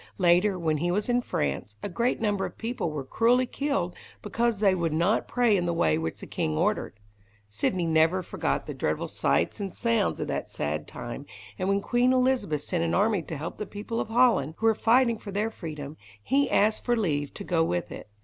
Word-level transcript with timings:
Later, 0.17 0.57
when 0.57 0.77
he 0.77 0.89
was 0.89 1.09
in 1.09 1.21
France, 1.21 1.75
a 1.83 1.87
great 1.87 2.19
number 2.19 2.43
of 2.43 2.57
people 2.57 2.89
were 2.89 3.03
cruelly 3.03 3.45
killed 3.45 3.95
because 4.23 4.59
they 4.59 4.73
would 4.73 4.93
not 4.93 5.27
pray 5.27 5.55
in 5.55 5.67
the 5.67 5.75
way 5.75 5.95
which 5.95 6.21
the 6.21 6.25
king 6.25 6.57
ordered. 6.57 6.99
Sidney 7.51 7.85
never 7.85 8.23
forgot 8.23 8.65
the 8.65 8.73
dreadful 8.73 9.07
sights 9.07 9.59
and 9.59 9.71
sounds 9.71 10.19
of 10.19 10.25
that 10.27 10.49
sad 10.49 10.87
time, 10.87 11.27
and 11.59 11.69
when 11.69 11.81
Queen 11.81 12.13
Elizabeth 12.13 12.63
sent 12.63 12.83
an 12.83 12.95
army 12.95 13.21
to 13.21 13.37
help 13.37 13.59
the 13.59 13.67
people 13.67 13.99
of 13.99 14.07
Holland, 14.07 14.55
who 14.57 14.65
were 14.65 14.73
fighting 14.73 15.19
for 15.19 15.29
their 15.29 15.51
freedom, 15.51 15.97
he 16.23 16.49
asked 16.49 16.83
for 16.83 16.97
leave 16.97 17.31
to 17.35 17.43
go 17.43 17.63
with 17.63 17.91
it. 17.91 18.09